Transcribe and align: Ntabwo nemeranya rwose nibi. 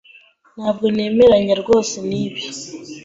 Ntabwo 0.55 0.85
nemeranya 0.95 1.55
rwose 1.61 1.95
nibi. 2.09 2.41